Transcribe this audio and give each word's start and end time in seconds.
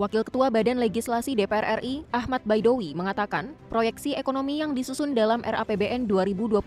Wakil 0.00 0.24
Ketua 0.24 0.48
Badan 0.48 0.80
Legislasi 0.80 1.36
DPR 1.36 1.76
RI, 1.84 2.08
Ahmad 2.16 2.40
Baidowi, 2.48 2.96
mengatakan 2.96 3.52
proyeksi 3.68 4.16
ekonomi 4.16 4.64
yang 4.64 4.72
disusun 4.72 5.12
dalam 5.12 5.44
RAPBN 5.44 6.08
2024 6.08 6.64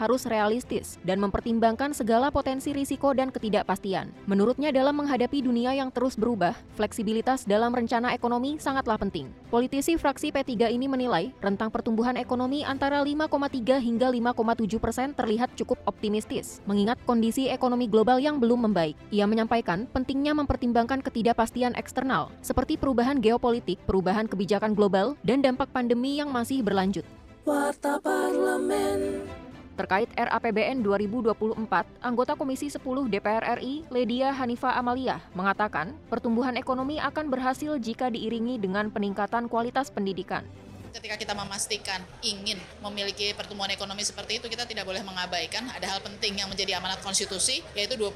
harus 0.00 0.24
realistis 0.24 0.96
dan 1.04 1.20
mempertimbangkan 1.20 1.92
segala 1.92 2.32
potensi 2.32 2.72
risiko 2.72 3.12
dan 3.12 3.28
ketidakpastian. 3.28 4.08
Menurutnya 4.24 4.72
dalam 4.72 4.96
menghadapi 5.04 5.44
dunia 5.44 5.76
yang 5.76 5.92
terus 5.92 6.16
berubah, 6.16 6.56
fleksibilitas 6.72 7.44
dalam 7.44 7.76
rencana 7.76 8.16
ekonomi 8.16 8.56
sangatlah 8.56 8.96
penting. 8.96 9.28
Politisi 9.52 10.00
fraksi 10.00 10.32
P3 10.32 10.72
ini 10.72 10.88
menilai 10.88 11.28
rentang 11.44 11.68
pertumbuhan 11.68 12.16
ekonomi 12.16 12.64
antara 12.64 13.04
5,3 13.04 13.84
hingga 13.84 14.08
5,7 14.08 14.80
persen 14.80 15.12
terlihat 15.12 15.52
cukup 15.60 15.76
optimistis, 15.84 16.64
mengingat 16.64 16.96
kondisi 17.04 17.52
ekonomi 17.52 17.84
global 17.84 18.16
yang 18.16 18.40
belum 18.40 18.72
membaik. 18.72 18.96
Ia 19.12 19.28
menyampaikan 19.28 19.84
pentingnya 19.92 20.32
mempertimbangkan 20.32 21.04
ketidakpastian 21.04 21.76
eksternal, 21.76 22.32
seperti 22.40 22.61
seperti 22.62 22.78
perubahan 22.78 23.18
geopolitik, 23.18 23.82
perubahan 23.90 24.30
kebijakan 24.30 24.78
global, 24.78 25.18
dan 25.26 25.42
dampak 25.42 25.66
pandemi 25.74 26.22
yang 26.22 26.30
masih 26.30 26.62
berlanjut. 26.62 27.02
Warta 27.42 27.98
Parlemen. 27.98 29.26
Terkait 29.74 30.06
RAPBN 30.14 30.86
2024, 30.86 31.58
anggota 31.98 32.38
Komisi 32.38 32.70
10 32.70 33.10
DPR 33.10 33.58
RI, 33.58 33.82
Ledia 33.90 34.30
Hanifa 34.30 34.78
Amalia, 34.78 35.18
mengatakan 35.34 35.98
pertumbuhan 36.06 36.54
ekonomi 36.54 37.02
akan 37.02 37.34
berhasil 37.34 37.82
jika 37.82 38.14
diiringi 38.14 38.62
dengan 38.62 38.94
peningkatan 38.94 39.50
kualitas 39.50 39.90
pendidikan 39.90 40.46
ketika 40.92 41.16
kita 41.16 41.32
memastikan 41.32 42.04
ingin 42.20 42.60
memiliki 42.84 43.32
pertumbuhan 43.32 43.72
ekonomi 43.72 44.04
seperti 44.04 44.38
itu, 44.38 44.46
kita 44.46 44.68
tidak 44.68 44.84
boleh 44.84 45.00
mengabaikan 45.00 45.64
ada 45.72 45.88
hal 45.88 46.00
penting 46.04 46.36
yang 46.36 46.48
menjadi 46.52 46.76
amanat 46.78 47.00
konstitusi, 47.00 47.64
yaitu 47.72 47.96
20% 47.96 48.12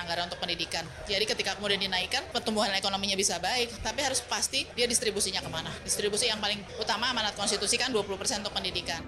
anggaran 0.00 0.32
untuk 0.32 0.40
pendidikan. 0.40 0.82
Jadi 1.04 1.24
ketika 1.28 1.54
kemudian 1.60 1.78
dinaikkan, 1.78 2.24
pertumbuhan 2.32 2.72
ekonominya 2.72 3.14
bisa 3.14 3.36
baik, 3.38 3.70
tapi 3.84 4.00
harus 4.00 4.24
pasti 4.24 4.64
dia 4.72 4.88
distribusinya 4.88 5.44
ke 5.44 5.50
mana. 5.52 5.70
Distribusi 5.84 6.32
yang 6.32 6.40
paling 6.40 6.58
utama 6.80 7.12
amanat 7.12 7.36
konstitusi 7.36 7.76
kan 7.76 7.92
20% 7.92 8.08
untuk 8.40 8.54
pendidikan. 8.56 9.04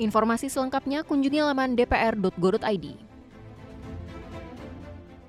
Informasi 0.00 0.50
selengkapnya 0.50 1.06
kunjungi 1.06 1.38
laman 1.44 1.78
dpr.go.id. 1.78 3.13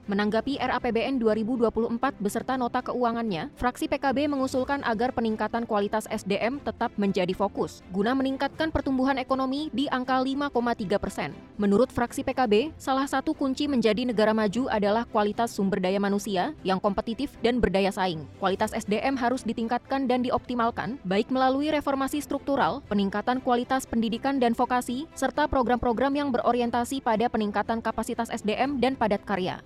Menanggapi 0.05 0.61
RAPBN 0.61 1.17
2024 1.17 2.21
beserta 2.21 2.53
nota 2.61 2.77
keuangannya, 2.85 3.49
fraksi 3.57 3.89
PKB 3.89 4.29
mengusulkan 4.29 4.85
agar 4.85 5.09
peningkatan 5.09 5.65
kualitas 5.65 6.05
SDM 6.13 6.61
tetap 6.61 6.93
menjadi 6.93 7.33
fokus, 7.33 7.81
guna 7.89 8.13
meningkatkan 8.13 8.69
pertumbuhan 8.69 9.17
ekonomi 9.17 9.73
di 9.73 9.89
angka 9.89 10.21
5,3 10.21 11.01
persen. 11.01 11.33
Menurut 11.57 11.89
fraksi 11.89 12.21
PKB, 12.21 12.77
salah 12.77 13.09
satu 13.09 13.33
kunci 13.33 13.65
menjadi 13.65 14.05
negara 14.05 14.29
maju 14.29 14.69
adalah 14.69 15.09
kualitas 15.09 15.49
sumber 15.49 15.81
daya 15.81 15.97
manusia 15.97 16.53
yang 16.61 16.77
kompetitif 16.77 17.33
dan 17.41 17.57
berdaya 17.57 17.89
saing. 17.89 18.29
Kualitas 18.37 18.77
SDM 18.77 19.17
harus 19.17 19.41
ditingkatkan 19.41 20.05
dan 20.05 20.21
dioptimalkan, 20.21 21.01
baik 21.01 21.33
melalui 21.33 21.73
reformasi 21.73 22.21
struktural, 22.21 22.85
peningkatan 22.93 23.41
kualitas 23.41 23.89
pendidikan 23.89 24.37
dan 24.37 24.53
vokasi, 24.53 25.09
serta 25.17 25.49
program-program 25.49 26.13
yang 26.13 26.29
berorientasi 26.29 27.01
pada 27.01 27.25
peningkatan 27.25 27.81
kapasitas 27.81 28.29
SDM 28.29 28.77
dan 28.77 28.93
padat 28.93 29.25
karya. 29.25 29.65